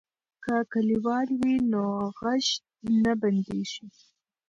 که 0.43 0.55
کلیوال 0.71 1.27
وي 1.39 1.55
نو 1.71 1.85
غږ 2.19 2.45
نه 3.03 3.13
بندیږي. 3.21 3.85